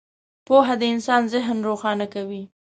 [0.47, 2.43] •پوهه د انسان ذهن روښانه کوي.